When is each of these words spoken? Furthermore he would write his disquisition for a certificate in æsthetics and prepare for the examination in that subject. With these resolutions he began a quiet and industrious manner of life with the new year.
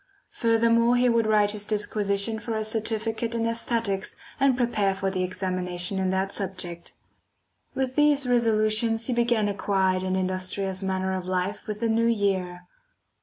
Furthermore 0.31 0.95
he 0.95 1.09
would 1.09 1.27
write 1.27 1.51
his 1.51 1.63
disquisition 1.63 2.39
for 2.39 2.55
a 2.55 2.63
certificate 2.63 3.35
in 3.35 3.43
æsthetics 3.43 4.15
and 4.39 4.57
prepare 4.57 4.95
for 4.95 5.11
the 5.11 5.21
examination 5.21 5.99
in 5.99 6.09
that 6.09 6.31
subject. 6.31 6.91
With 7.75 7.95
these 7.95 8.25
resolutions 8.25 9.05
he 9.05 9.13
began 9.13 9.47
a 9.47 9.53
quiet 9.53 10.01
and 10.01 10.17
industrious 10.17 10.81
manner 10.81 11.13
of 11.13 11.25
life 11.27 11.67
with 11.67 11.81
the 11.81 11.87
new 11.87 12.07
year. 12.07 12.65